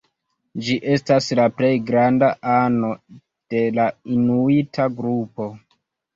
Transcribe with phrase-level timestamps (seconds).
[0.67, 2.91] Ĝi estas la plej granda ano
[3.55, 3.87] de la
[4.19, 5.51] inuita grupo.